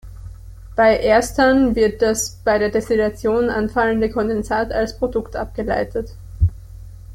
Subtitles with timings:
[0.75, 6.15] Bei ersteren wird das bei der Destillation anfallende Kondensat als Produkt abgeleitet.